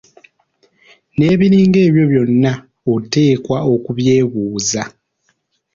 N'ebiringa 1.17 1.79
ebyo 1.87 2.03
byonna 2.11 2.51
oteekwa 2.93 3.57
okubyebuuza. 3.73 4.83